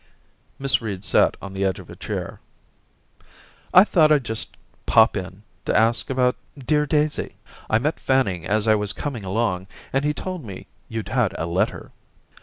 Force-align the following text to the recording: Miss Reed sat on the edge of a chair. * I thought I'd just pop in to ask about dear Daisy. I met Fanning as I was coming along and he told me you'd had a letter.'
Miss 0.57 0.81
Reed 0.81 1.05
sat 1.05 1.37
on 1.43 1.53
the 1.53 1.63
edge 1.63 1.77
of 1.77 1.87
a 1.87 1.95
chair. 1.95 2.39
* 3.03 3.17
I 3.71 3.83
thought 3.83 4.11
I'd 4.11 4.23
just 4.23 4.57
pop 4.87 5.15
in 5.15 5.43
to 5.65 5.77
ask 5.77 6.09
about 6.09 6.35
dear 6.57 6.87
Daisy. 6.87 7.35
I 7.69 7.77
met 7.77 7.99
Fanning 7.99 8.43
as 8.47 8.67
I 8.67 8.73
was 8.73 8.93
coming 8.93 9.23
along 9.23 9.67
and 9.93 10.03
he 10.03 10.11
told 10.11 10.43
me 10.43 10.65
you'd 10.89 11.09
had 11.09 11.35
a 11.37 11.45
letter.' 11.45 11.91